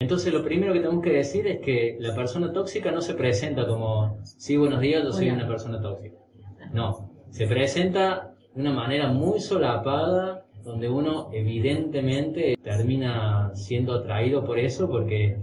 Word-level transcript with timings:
Entonces 0.00 0.32
lo 0.32 0.42
primero 0.42 0.72
que 0.72 0.80
tenemos 0.80 1.02
que 1.02 1.12
decir 1.12 1.46
es 1.46 1.60
que 1.60 1.98
la 2.00 2.14
persona 2.14 2.52
tóxica 2.52 2.90
no 2.90 3.02
se 3.02 3.12
presenta 3.12 3.66
como, 3.66 4.18
sí, 4.24 4.56
buenos 4.56 4.80
días, 4.80 5.04
yo 5.04 5.12
soy 5.12 5.28
una 5.28 5.46
persona 5.46 5.78
tóxica. 5.78 6.16
No, 6.72 7.10
se 7.30 7.46
presenta 7.46 8.34
de 8.54 8.62
una 8.62 8.72
manera 8.72 9.08
muy 9.08 9.40
solapada, 9.40 10.46
donde 10.62 10.88
uno 10.88 11.28
evidentemente 11.32 12.56
termina 12.62 13.50
siendo 13.54 13.92
atraído 13.94 14.42
por 14.44 14.58
eso, 14.58 14.88
porque 14.88 15.36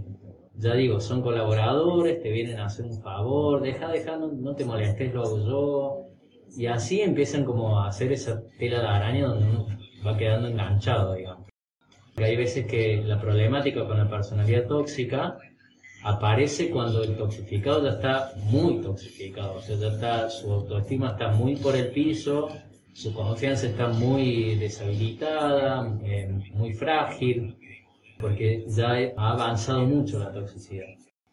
ya 0.56 0.74
digo, 0.74 0.98
son 0.98 1.22
colaboradores, 1.22 2.20
te 2.20 2.32
vienen 2.32 2.58
a 2.58 2.66
hacer 2.66 2.86
un 2.86 3.00
favor, 3.00 3.62
deja, 3.62 3.88
deja, 3.92 4.16
no, 4.16 4.26
no 4.26 4.56
te 4.56 4.64
molestes, 4.64 5.14
lo 5.14 5.22
hago 5.22 5.38
yo. 5.38 6.01
Y 6.56 6.66
así 6.66 7.00
empiezan 7.00 7.44
como 7.44 7.78
a 7.78 7.88
hacer 7.88 8.12
esa 8.12 8.42
tela 8.58 8.80
de 8.80 8.86
araña 8.86 9.26
donde 9.26 9.50
uno 9.50 9.66
va 10.06 10.16
quedando 10.16 10.48
enganchado, 10.48 11.14
digamos. 11.14 11.48
Hay 12.16 12.36
veces 12.36 12.66
que 12.66 13.02
la 13.02 13.18
problemática 13.20 13.86
con 13.86 13.96
la 13.96 14.08
personalidad 14.08 14.66
tóxica 14.66 15.38
aparece 16.02 16.70
cuando 16.70 17.02
el 17.02 17.16
toxificado 17.16 17.82
ya 17.84 17.92
está 17.92 18.32
muy 18.50 18.80
toxificado, 18.80 19.54
o 19.54 19.62
sea, 19.62 19.76
ya 19.76 19.88
está, 19.88 20.28
su 20.28 20.52
autoestima 20.52 21.12
está 21.12 21.28
muy 21.28 21.56
por 21.56 21.74
el 21.74 21.90
piso, 21.90 22.48
su 22.92 23.14
confianza 23.14 23.68
está 23.68 23.88
muy 23.88 24.56
deshabilitada, 24.56 25.96
eh, 26.04 26.28
muy 26.54 26.74
frágil, 26.74 27.56
porque 28.18 28.64
ya 28.68 28.90
ha 29.16 29.32
avanzado 29.32 29.84
mucho 29.86 30.18
la 30.18 30.32
toxicidad. 30.32 30.88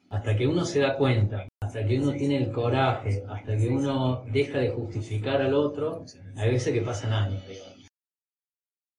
Hasta 0.09 0.35
que 0.35 0.47
uno 0.47 0.63
se 0.63 0.79
da 0.79 0.95
cuenta, 0.95 1.48
hasta 1.69 1.85
que 1.85 1.99
uno 1.99 2.13
tiene 2.13 2.37
el 2.37 2.51
coraje, 2.51 3.23
hasta 3.29 3.55
que 3.55 3.67
uno 3.67 4.23
deja 4.31 4.57
de 4.57 4.69
justificar 4.69 5.39
al 5.39 5.53
otro, 5.53 6.03
hay 6.35 6.49
veces 6.49 6.73
que 6.73 6.81
pasan 6.81 7.13
años, 7.13 7.47
digamos. 7.47 7.87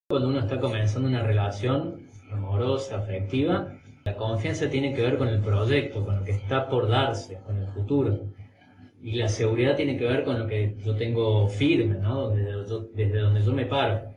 Cuando 0.09 0.29
uno 0.29 0.39
está 0.39 0.61
comenzando 0.61 1.09
una 1.09 1.25
relación 1.25 2.07
amorosa, 2.31 2.99
afectiva, 2.99 3.77
la 4.05 4.15
confianza 4.15 4.71
tiene 4.71 4.95
que 4.95 5.03
ver 5.03 5.19
con 5.19 5.27
el 5.27 5.41
proyecto, 5.41 6.05
con 6.05 6.19
lo 6.19 6.25
que 6.25 6.31
está 6.31 6.69
por 6.69 6.89
darse, 6.89 7.41
con 7.45 7.59
el 7.59 7.67
futuro. 7.67 8.21
Y 9.03 9.17
la 9.17 9.29
seguridad 9.29 9.75
tiene 9.75 9.99
que 9.99 10.05
ver 10.05 10.23
con 10.23 10.39
lo 10.39 10.47
que 10.47 10.77
yo 10.79 10.95
tengo 10.95 11.49
firme, 11.49 11.97
¿no? 11.97 12.29
Desde, 12.31 13.19
donde 13.19 13.43
yo 13.43 13.53
me 13.53 13.67
paro. 13.67 14.15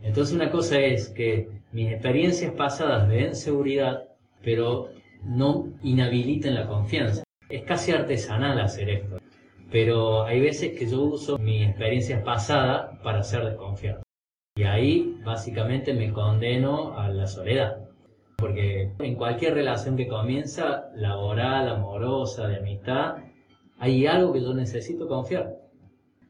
Entonces 0.00 0.32
una 0.32 0.52
cosa 0.52 0.78
es 0.78 1.08
que 1.08 1.48
mis 1.72 1.90
experiencias 1.90 2.52
pasadas 2.52 3.08
me 3.08 3.16
den 3.16 3.34
seguridad, 3.34 4.04
pero 4.44 4.90
no 5.24 5.72
inhabiliten 5.82 6.54
la 6.54 6.68
confianza. 6.68 7.25
Es 7.48 7.62
casi 7.62 7.92
artesanal 7.92 8.58
hacer 8.60 8.90
esto, 8.90 9.18
pero 9.70 10.24
hay 10.24 10.40
veces 10.40 10.76
que 10.78 10.86
yo 10.86 11.02
uso 11.02 11.38
mis 11.38 11.68
experiencias 11.68 12.22
pasadas 12.22 12.98
para 13.02 13.22
ser 13.22 13.44
desconfiado. 13.44 14.02
Y 14.56 14.64
ahí 14.64 15.20
básicamente 15.24 15.94
me 15.94 16.12
condeno 16.12 16.98
a 16.98 17.08
la 17.08 17.26
soledad. 17.26 17.78
Porque 18.36 18.92
en 18.98 19.14
cualquier 19.14 19.54
relación 19.54 19.96
que 19.96 20.08
comienza, 20.08 20.90
laboral, 20.94 21.68
amorosa, 21.68 22.48
de 22.48 22.56
amistad, 22.56 23.16
hay 23.78 24.06
algo 24.06 24.32
que 24.32 24.40
yo 24.40 24.52
necesito 24.54 25.06
confiar. 25.06 25.54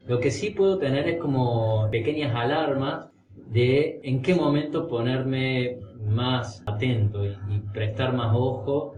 Lo 0.05 0.19
que 0.19 0.31
sí 0.31 0.51
puedo 0.51 0.77
tener 0.77 1.07
es 1.07 1.19
como 1.19 1.89
pequeñas 1.89 2.33
alarmas 2.35 3.07
de 3.47 3.99
en 4.03 4.21
qué 4.21 4.35
momento 4.35 4.87
ponerme 4.87 5.79
más 6.05 6.63
atento 6.65 7.25
y, 7.25 7.35
prestar 7.73 8.13
más 8.13 8.33
ojo. 8.33 8.95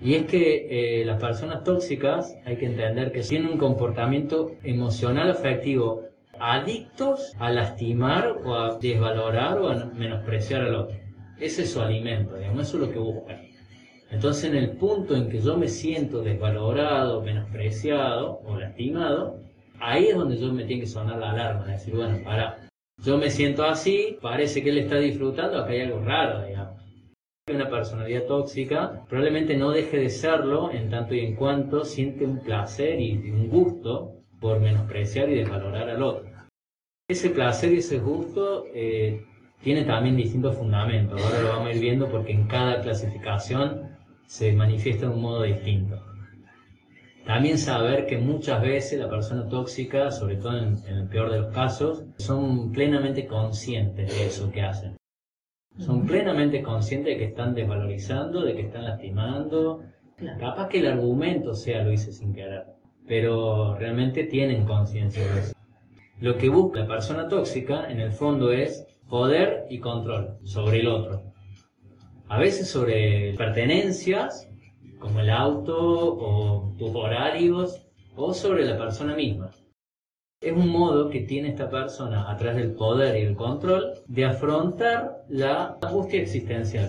Y 0.00 0.14
es 0.14 0.26
que 0.26 1.00
eh, 1.00 1.04
las 1.04 1.20
personas 1.20 1.64
tóxicas 1.64 2.36
hay 2.44 2.56
que 2.56 2.66
entender 2.66 3.12
que 3.12 3.22
tienen 3.22 3.48
un 3.48 3.58
comportamiento 3.58 4.52
emocional 4.62 5.30
afectivo 5.30 6.02
adictos 6.38 7.32
a 7.38 7.50
lastimar 7.50 8.36
o 8.44 8.54
a 8.54 8.78
desvalorar 8.78 9.58
o 9.58 9.68
a 9.70 9.86
menospreciar 9.86 10.62
al 10.62 10.74
otro. 10.74 10.96
Ese 11.38 11.62
es 11.62 11.72
su 11.72 11.80
alimento, 11.80 12.36
digamos, 12.36 12.68
eso 12.68 12.76
es 12.76 12.88
lo 12.88 12.92
que 12.92 12.98
buscan. 12.98 13.40
Entonces, 14.10 14.44
en 14.44 14.56
el 14.56 14.70
punto 14.72 15.16
en 15.16 15.28
que 15.28 15.40
yo 15.40 15.56
me 15.56 15.68
siento 15.68 16.22
desvalorado, 16.22 17.22
menospreciado 17.22 18.40
o 18.44 18.56
lastimado, 18.56 19.40
ahí 19.80 20.06
es 20.06 20.16
donde 20.16 20.38
yo 20.38 20.52
me 20.52 20.64
tiene 20.64 20.82
que 20.82 20.88
sonar 20.88 21.18
la 21.18 21.32
alarma, 21.32 21.66
decir, 21.66 21.94
bueno, 21.94 22.18
para, 22.24 22.68
yo 23.02 23.18
me 23.18 23.30
siento 23.30 23.64
así, 23.64 24.16
parece 24.22 24.62
que 24.62 24.70
él 24.70 24.78
está 24.78 24.96
disfrutando, 24.96 25.58
acá 25.58 25.72
hay 25.72 25.80
algo 25.82 26.00
raro, 26.00 26.46
digamos. 26.46 26.85
Una 27.48 27.70
personalidad 27.70 28.24
tóxica 28.24 29.04
probablemente 29.08 29.56
no 29.56 29.70
deje 29.70 29.98
de 29.98 30.10
serlo 30.10 30.72
en 30.72 30.90
tanto 30.90 31.14
y 31.14 31.20
en 31.20 31.36
cuanto 31.36 31.84
siente 31.84 32.24
un 32.24 32.40
placer 32.40 33.00
y 33.00 33.30
un 33.30 33.48
gusto 33.48 34.16
por 34.40 34.58
menospreciar 34.58 35.30
y 35.30 35.36
desvalorar 35.36 35.88
al 35.88 36.02
otro. 36.02 36.28
Ese 37.08 37.30
placer 37.30 37.72
y 37.72 37.78
ese 37.78 38.00
gusto 38.00 38.64
eh, 38.74 39.24
tiene 39.62 39.84
también 39.84 40.16
distintos 40.16 40.56
fundamentos. 40.56 41.22
Ahora 41.22 41.40
lo 41.40 41.48
vamos 41.50 41.68
a 41.68 41.72
ir 41.72 41.80
viendo 41.80 42.08
porque 42.08 42.32
en 42.32 42.48
cada 42.48 42.80
clasificación 42.80 43.96
se 44.26 44.52
manifiesta 44.52 45.06
de 45.06 45.14
un 45.14 45.22
modo 45.22 45.44
distinto. 45.44 46.02
También 47.24 47.58
saber 47.58 48.06
que 48.06 48.18
muchas 48.18 48.60
veces 48.60 48.98
la 48.98 49.08
persona 49.08 49.48
tóxica, 49.48 50.10
sobre 50.10 50.34
todo 50.34 50.58
en, 50.58 50.78
el 50.88 51.08
peor 51.08 51.30
de 51.30 51.38
los 51.42 51.54
casos, 51.54 52.02
son 52.18 52.72
plenamente 52.72 53.28
conscientes 53.28 54.12
de 54.18 54.26
eso 54.26 54.50
que 54.50 54.62
hacen. 54.62 54.96
Son 55.78 56.06
plenamente 56.06 56.62
conscientes 56.62 57.14
de 57.14 57.18
que 57.18 57.24
están 57.26 57.54
desvalorizando, 57.54 58.42
de 58.42 58.54
que 58.54 58.62
están 58.62 58.84
lastimando. 58.84 59.82
Capaz 60.38 60.68
que 60.68 60.78
el 60.78 60.86
argumento 60.86 61.54
sea 61.54 61.82
lo 61.82 61.92
hice 61.92 62.12
sin 62.12 62.32
querer, 62.32 62.64
pero 63.06 63.74
realmente 63.76 64.24
tienen 64.24 64.64
conciencia 64.64 65.22
de 65.26 65.40
eso. 65.40 65.52
Lo 66.20 66.38
que 66.38 66.48
busca 66.48 66.80
la 66.80 66.86
persona 66.86 67.28
tóxica, 67.28 67.90
en 67.90 68.00
el 68.00 68.12
fondo, 68.12 68.50
es 68.52 68.86
poder 69.08 69.66
y 69.68 69.78
control 69.78 70.38
sobre 70.44 70.80
el 70.80 70.88
otro. 70.88 71.22
A 72.28 72.38
veces 72.38 72.68
sobre 72.68 73.34
pertenencias, 73.34 74.48
como 74.98 75.20
el 75.20 75.28
auto 75.28 75.76
o 75.78 76.72
tus 76.78 76.94
horarios, 76.94 77.86
o 78.16 78.32
sobre 78.32 78.64
la 78.64 78.78
persona 78.78 79.14
misma. 79.14 79.50
Es 80.46 80.52
un 80.52 80.68
modo 80.68 81.10
que 81.10 81.22
tiene 81.22 81.48
esta 81.48 81.68
persona, 81.68 82.30
a 82.30 82.36
través 82.36 82.58
del 82.58 82.74
poder 82.74 83.16
y 83.16 83.26
el 83.26 83.34
control, 83.34 83.94
de 84.06 84.26
afrontar 84.26 85.24
la 85.28 85.76
angustia 85.82 86.20
existencial. 86.22 86.88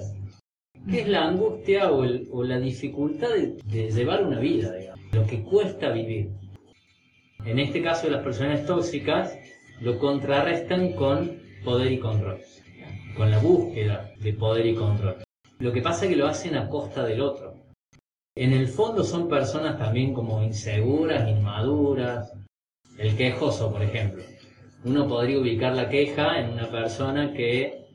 ¿Qué 0.88 1.02
es 1.02 1.08
la 1.08 1.28
angustia 1.28 1.92
o, 1.92 2.44
la 2.44 2.60
dificultad 2.60 3.30
de, 3.30 3.58
de 3.66 3.90
llevar 3.90 4.24
una 4.24 4.40
vida, 4.40 4.72
digamos? 4.76 5.02
Lo 5.12 5.26
que 5.26 5.42
cuesta 5.42 5.90
vivir. 5.90 6.30
En 7.46 7.58
este 7.58 7.82
caso, 7.82 8.08
las 8.12 8.22
personas 8.24 8.64
tóxicas 8.68 9.36
lo 9.82 9.98
contrarrestan 9.98 10.94
con 10.94 11.42
poder 11.66 11.92
y 11.92 11.98
control, 11.98 12.38
con 13.16 13.32
la 13.32 13.40
búsqueda 13.40 14.12
de 14.20 14.34
poder 14.34 14.68
y 14.68 14.76
control. 14.76 15.16
Lo 15.58 15.74
que 15.74 15.82
pasa 15.82 16.06
es 16.06 16.12
que 16.12 16.18
lo 16.18 16.28
hacen 16.28 16.56
a 16.56 16.70
costa 16.70 17.04
del 17.04 17.22
otro. 17.22 17.56
En 18.36 18.54
el 18.54 18.68
fondo 18.68 19.04
son 19.04 19.28
personas 19.28 19.80
también 19.80 20.14
como 20.14 20.44
inseguras, 20.44 21.28
inmaduras. 21.28 22.32
El 22.98 23.16
quejoso, 23.16 23.72
por 23.72 23.84
ejemplo. 23.84 24.24
Uno 24.84 25.08
podría 25.08 25.40
ubicar 25.40 25.76
la 25.76 25.90
queja 25.90 26.40
en 26.40 26.50
una 26.50 26.70
persona 26.70 27.34
que 27.34 27.88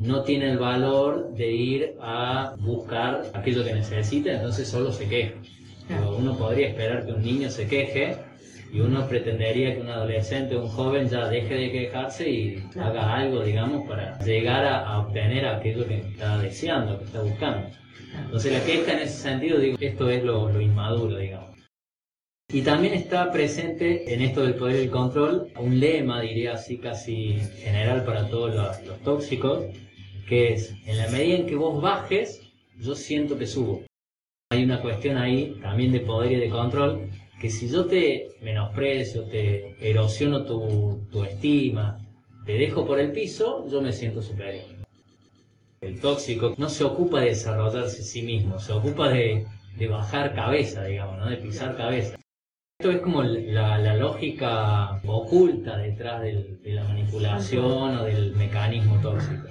no 0.00 0.22
tiene 0.22 0.50
el 0.50 0.58
valor 0.58 1.34
de 1.34 1.52
ir 1.52 1.94
a 2.00 2.54
buscar 2.58 3.22
aquello 3.34 3.64
que 3.64 3.74
necesita, 3.74 4.32
entonces 4.32 4.68
solo 4.68 4.92
se 4.92 5.08
queja. 5.08 5.34
uno 6.18 6.36
podría 6.36 6.68
esperar 6.68 7.04
que 7.04 7.12
un 7.12 7.22
niño 7.22 7.50
se 7.50 7.66
queje 7.66 8.16
y 8.72 8.80
uno 8.80 9.06
pretendería 9.08 9.74
que 9.74 9.80
un 9.80 9.88
adolescente 9.88 10.56
o 10.56 10.62
un 10.62 10.68
joven 10.68 11.08
ya 11.08 11.28
deje 11.28 11.54
de 11.54 11.72
quejarse 11.72 12.30
y 12.30 12.64
haga 12.80 13.14
algo, 13.14 13.42
digamos, 13.42 13.86
para 13.88 14.18
llegar 14.20 14.64
a, 14.64 14.98
obtener 15.00 15.46
aquello 15.46 15.86
que 15.86 15.98
está 15.98 16.38
deseando, 16.38 16.98
que 16.98 17.04
está 17.04 17.20
buscando. 17.20 17.68
Entonces 18.24 18.52
la 18.52 18.64
queja 18.64 18.92
en 18.92 18.98
ese 19.00 19.18
sentido, 19.18 19.58
digo, 19.58 19.76
esto 19.80 20.08
es 20.10 20.22
lo, 20.22 20.60
inmaduro, 20.60 21.16
digamos. 21.16 21.50
Y 22.52 22.62
también 22.62 22.94
está 22.94 23.30
presente 23.30 24.12
en 24.12 24.22
esto 24.22 24.42
del 24.42 24.56
poder 24.56 24.80
y 24.80 24.84
el 24.84 24.90
control 24.90 25.52
un 25.56 25.78
lema, 25.78 26.20
diría 26.20 26.54
así, 26.54 26.78
casi 26.78 27.38
general 27.62 28.04
para 28.04 28.28
todos 28.28 28.52
los, 28.54 29.00
tóxicos, 29.04 29.66
que 30.26 30.54
es, 30.54 30.74
en 30.84 30.98
la 30.98 31.08
medida 31.10 31.36
en 31.36 31.46
que 31.46 31.54
vos 31.54 31.80
bajes, 31.80 32.40
yo 32.76 32.96
siento 32.96 33.38
que 33.38 33.46
subo. 33.46 33.84
Hay 34.50 34.64
una 34.64 34.82
cuestión 34.82 35.16
ahí 35.16 35.60
también 35.62 35.92
de 35.92 36.00
poder 36.00 36.32
y 36.32 36.36
de 36.36 36.48
control 36.48 37.08
que 37.40 37.50
si 37.50 37.68
yo 37.68 37.86
te 37.86 38.30
menosprecio, 38.42 39.22
te 39.26 39.76
erosiono 39.80 40.44
tu, 40.44 41.24
estima, 41.24 42.04
te 42.44 42.54
dejo 42.54 42.84
por 42.84 42.98
el 42.98 43.12
piso, 43.12 43.64
yo 43.70 43.80
me 43.80 43.92
siento 43.92 44.22
superior. 44.22 44.64
El 45.80 46.00
tóxico 46.00 46.54
no 46.58 46.68
se 46.68 46.82
ocupa 46.82 47.20
de 47.20 47.26
desarrollarse 47.26 48.00
a 48.00 48.04
sí 48.04 48.22
mismo, 48.22 48.58
se 48.58 48.72
ocupa 48.72 49.08
de, 49.08 49.46
bajar 49.88 50.34
cabeza, 50.34 50.84
digamos, 50.84 51.18
¿no? 51.18 51.30
de 51.30 51.36
pisar 51.36 51.76
cabeza. 51.76 52.16
Esto 52.80 52.92
es 52.92 53.02
como 53.02 53.22
la, 53.22 53.94
lógica 53.94 55.02
oculta 55.06 55.76
detrás 55.76 56.22
de 56.22 56.72
la 56.72 56.82
manipulación 56.84 57.98
o 57.98 58.04
del 58.04 58.34
mecanismo 58.36 58.98
tóxico. 59.02 59.48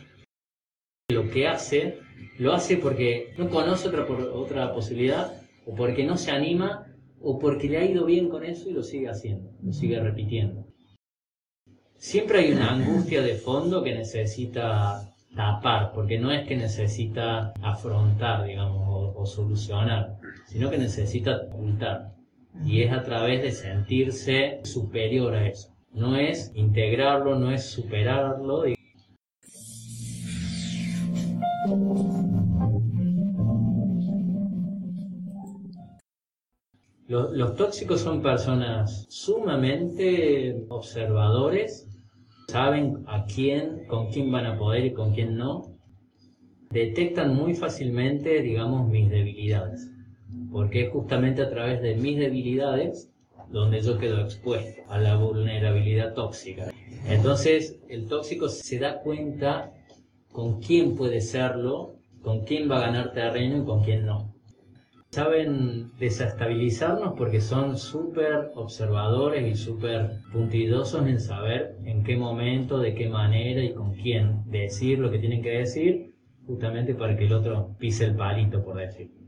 Lo 1.09 1.29
que 1.29 1.47
hace, 1.47 1.99
lo 2.39 2.53
hace 2.53 2.77
porque 2.77 3.35
no 3.37 3.47
conoce 3.51 3.89
otra, 3.89 4.07
otra 4.33 4.73
posibilidad 4.73 5.31
o 5.67 5.75
porque 5.75 6.03
no 6.05 6.17
se 6.17 6.31
anima 6.31 6.87
o 7.21 7.37
porque 7.37 7.69
le 7.69 7.77
ha 7.77 7.85
ido 7.85 8.03
bien 8.03 8.29
con 8.29 8.43
eso 8.43 8.67
y 8.67 8.73
lo 8.73 8.81
sigue 8.81 9.09
haciendo, 9.09 9.51
lo 9.61 9.73
sigue 9.73 9.99
repitiendo. 9.99 10.65
siempre 11.97 12.39
hay 12.39 12.51
una 12.53 12.71
angustia 12.71 13.21
de 13.21 13.35
fondo 13.35 13.83
que 13.83 13.93
necesita 13.93 15.13
tapar, 15.35 15.91
porque 15.93 16.17
no 16.17 16.31
es 16.31 16.47
que 16.47 16.57
necesita 16.57 17.53
afrontar, 17.61 18.45
digamos, 18.45 19.13
o, 19.15 19.23
solucionar, 19.27 20.17
sino 20.47 20.71
que 20.71 20.79
necesita 20.79 21.43
ocultar. 21.43 22.18
Y 22.65 22.83
es 22.83 22.91
a 22.91 23.03
través 23.03 23.41
de 23.41 23.51
sentirse 23.51 24.59
superior 24.63 25.33
a 25.33 25.47
eso. 25.47 25.73
No 25.91 26.17
es 26.17 26.51
integrarlo, 26.55 27.37
no 27.39 27.51
es 27.51 27.65
superarlo. 27.65 28.65
Los, 37.09 37.55
tóxicos 37.55 38.01
son 38.01 38.21
personas 38.21 39.07
sumamente 39.09 40.63
observadores, 40.69 41.87
saben 42.47 43.03
a 43.07 43.25
quién, 43.25 43.87
con 43.87 44.11
quién 44.11 44.31
van 44.31 44.45
a 44.45 44.59
poder 44.59 44.85
y 44.85 44.93
con 44.93 45.15
quién 45.15 45.35
no. 45.35 45.75
Detectan 46.69 47.33
muy 47.33 47.55
fácilmente, 47.55 48.43
digamos, 48.43 48.87
mis 48.87 49.09
debilidades, 49.09 49.91
porque 50.51 50.85
es 50.85 50.91
justamente 50.91 51.41
a 51.41 51.49
través 51.49 51.81
de 51.81 51.95
mis 51.95 52.17
debilidades 52.17 53.09
donde 53.49 53.81
yo 53.81 53.97
quedo 53.97 54.21
expuesto 54.21 54.81
a 54.89 54.99
la 54.99 55.15
vulnerabilidad 55.15 56.13
tóxica. 56.13 56.71
Entonces, 57.07 57.79
el 57.89 58.07
tóxico 58.07 58.47
se 58.47 58.79
da 58.79 58.99
cuenta 58.99 59.73
con 60.31 60.59
quién 60.61 60.95
puede 60.95 61.21
serlo, 61.21 61.95
con 62.21 62.41
quién 62.41 62.69
va 62.69 62.77
a 62.77 62.81
ganar 62.81 63.13
terreno 63.13 63.63
y 63.63 63.65
con 63.65 63.83
quién 63.83 64.05
no 64.05 64.29
saben 65.09 65.89
desestabilizarnos 65.97 67.15
porque 67.17 67.41
son 67.41 67.77
súper 67.77 68.51
observadores 68.55 69.51
y 69.51 69.55
súper 69.55 70.19
puntidosos 70.31 71.07
en 71.07 71.19
saber 71.19 71.77
en 71.83 72.03
qué 72.03 72.15
momento, 72.15 72.79
de 72.79 72.93
qué 72.93 73.09
manera 73.09 73.63
y 73.63 73.73
con 73.73 73.95
quién 73.95 74.43
decir 74.45 74.99
lo 74.99 75.09
que 75.09 75.17
tienen 75.17 75.41
que 75.41 75.49
decir, 75.49 76.13
justamente 76.45 76.93
para 76.93 77.17
que 77.17 77.25
el 77.25 77.33
otro 77.33 77.75
pise 77.79 78.05
el 78.05 78.15
palito, 78.15 78.63
por 78.63 78.77
decir. 78.77 79.18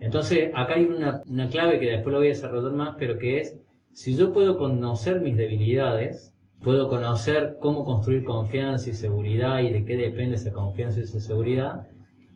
Entonces, 0.00 0.50
acá 0.54 0.74
hay 0.74 0.84
una, 0.84 1.48
clave 1.48 1.78
que 1.78 1.90
después 1.90 2.12
lo 2.12 2.18
voy 2.18 2.28
a 2.28 2.30
desarrollar 2.30 2.72
más, 2.72 2.96
pero 2.98 3.18
que 3.18 3.38
es, 3.38 3.56
si 3.92 4.16
yo 4.16 4.32
puedo 4.32 4.58
conocer 4.58 5.20
mis 5.20 5.36
debilidades, 5.36 6.34
puedo 6.62 6.88
conocer 6.88 7.56
cómo 7.60 7.84
construir 7.84 8.24
confianza 8.24 8.90
y 8.90 8.94
seguridad 8.94 9.60
y 9.60 9.70
de 9.70 9.84
qué 9.84 9.96
depende 9.96 10.36
esa 10.36 10.52
confianza 10.52 11.00
y 11.00 11.04
esa 11.04 11.20
seguridad, 11.20 11.86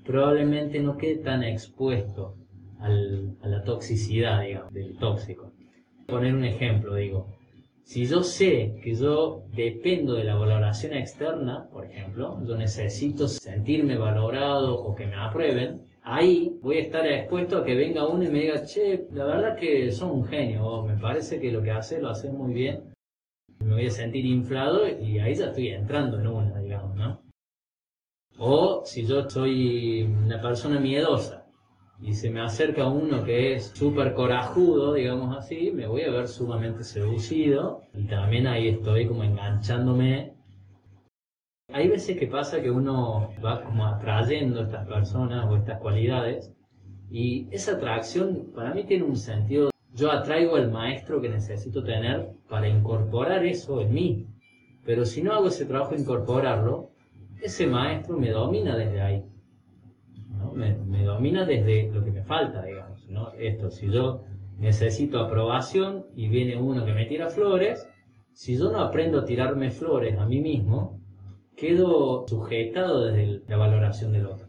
probablemente 0.05 0.81
no 0.81 0.97
quede 0.97 1.17
tan 1.17 1.43
expuesto 1.43 2.37
a 2.81 3.49
la 3.49 3.63
toxicidad, 3.65 4.43
digamos, 4.43 4.73
del 4.73 4.97
tóxico. 4.99 5.53
Poner 6.07 6.35
un 6.35 6.45
ejemplo, 6.45 6.95
digo, 6.95 7.39
si 7.89 8.07
yo 8.07 8.23
sé 8.23 8.79
que 8.83 8.95
yo 8.95 9.45
dependo 9.55 10.13
de 10.13 10.25
la 10.25 10.37
valoración 10.37 10.93
externa, 10.93 11.69
por 11.73 11.87
ejemplo, 11.87 12.39
yo 12.47 12.55
necesito 12.55 13.27
sentirme 13.29 13.97
valorado 13.97 14.79
o 14.79 14.95
que 14.95 15.07
me 15.07 15.17
aprueben, 15.17 15.88
ahí 16.09 16.59
voy 16.63 16.79
a 16.79 16.81
estar 16.81 17.07
expuesto 17.07 17.59
a 17.59 17.65
que 17.65 17.75
venga 17.75 18.07
uno 18.07 18.25
y 18.25 18.29
me 18.29 18.41
diga, 18.41 18.65
che, 18.65 19.07
la 19.13 19.25
verdad 19.27 19.57
que 19.57 19.93
son 19.93 20.11
un 20.11 20.25
genio, 20.25 20.67
o 20.67 20.87
me 20.87 20.97
parece 20.97 21.39
que 21.39 21.53
lo 21.53 21.63
que 21.63 21.71
hace 21.71 22.01
lo 22.01 22.09
hace 22.09 22.31
muy 22.31 22.55
bien. 22.55 22.95
Me 23.61 23.75
voy 23.75 23.87
a 23.87 23.91
sentir 23.91 24.25
inflado 24.25 24.89
y 24.89 25.19
ahí 25.19 25.35
ya 25.35 25.47
estoy 25.47 25.69
entrando 25.69 26.19
en 26.19 26.27
una, 26.27 26.61
digamos, 26.61 26.97
¿no? 26.97 27.21
O 28.39 28.83
si 28.85 29.05
yo 29.05 29.29
soy 29.29 30.03
una 30.03 30.41
persona 30.41 30.81
miedosa, 30.81 31.45
y 32.01 32.15
se 32.15 32.31
me 32.31 32.41
acerca 32.41 32.87
uno 32.87 33.25
que 33.25 33.55
es 33.55 33.73
súper 33.75 34.15
corajudo, 34.15 34.95
digamos 34.95 35.37
así, 35.37 35.73
me 35.73 35.87
voy 35.87 36.03
a 36.03 36.11
ver 36.11 36.29
sumamente 36.29 36.85
seducido 36.85 37.83
y 37.93 38.07
también 38.07 38.47
ahí 38.47 38.69
estoy 38.69 39.07
como 39.07 39.25
enganchándome. 39.25 40.38
Hay 41.73 41.89
veces 41.89 42.19
que 42.19 42.27
pasa 42.27 42.61
que 42.63 42.71
uno 42.71 43.31
va 43.45 43.63
como 43.63 43.87
atrayendo 43.87 44.63
estas 44.63 44.87
personas 44.87 45.47
o 45.51 45.57
estas 45.57 45.79
cualidades 45.81 46.53
y 47.11 47.47
esa 47.51 47.73
atracción 47.73 48.51
para 48.55 48.75
mí 48.75 48.85
tiene 48.85 49.05
un 49.05 49.17
sentido. 49.17 49.71
Yo 49.95 50.11
atraigo 50.11 50.57
al 50.57 50.71
maestro 50.71 51.21
que 51.21 51.29
necesito 51.29 51.83
tener 51.85 52.31
para 52.49 52.69
incorporar 52.69 53.45
eso 53.45 53.81
en 53.81 53.93
mí. 53.93 54.27
Pero 54.85 55.05
si 55.05 55.23
no 55.23 55.33
hago 55.33 55.49
ese 55.49 55.67
trabajo 55.67 55.95
de 55.95 56.01
incorporarlo, 56.01 56.91
ese 57.43 57.67
maestro 57.67 58.17
me 58.17 58.31
domina 58.31 58.77
desde 58.77 59.01
ahí 59.01 59.25
me, 60.55 61.05
domina 61.05 61.45
desde 61.45 61.91
lo 61.91 62.05
que 62.05 62.11
me 62.11 62.23
falta, 62.23 62.63
digamos, 62.63 63.07
¿no? 63.09 63.33
Esto, 63.33 63.71
si 63.71 63.91
yo 63.91 64.25
necesito 64.59 65.21
aprobación 65.21 66.07
y 66.15 66.29
viene 66.29 66.57
uno 66.57 66.85
que 66.85 66.93
me 66.93 67.07
tira 67.07 67.29
flores, 67.29 67.89
si 68.33 68.57
yo 68.57 68.71
no 68.71 68.81
aprendo 68.81 69.21
a 69.21 69.25
tirarme 69.25 69.71
flores 69.71 70.19
a 70.19 70.27
mí 70.27 70.41
mismo, 70.41 71.01
quedo 71.59 72.27
sujetado 72.29 73.07
desde 73.07 73.43
la 73.49 73.57
valoración 73.57 74.13
del 74.13 74.27
otro. 74.27 74.47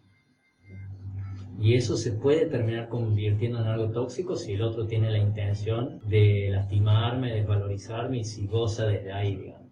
Y 1.59 1.73
eso 1.73 1.97
se 1.97 2.11
puede 2.13 2.45
terminar 2.45 2.87
convirtiendo 2.87 3.59
en 3.59 3.67
algo 3.67 3.91
tóxico 3.91 4.37
si 4.37 4.53
el 4.53 4.61
otro 4.61 4.85
tiene 4.85 5.09
la 5.11 5.17
intención 5.17 5.99
de 6.07 6.47
lastimarme, 6.51 7.33
desvalorizarme 7.33 8.19
y 8.19 8.23
si 8.23 8.47
goza 8.47 8.85
desde 8.85 9.11
ahí, 9.11 9.35
digamos. 9.35 9.67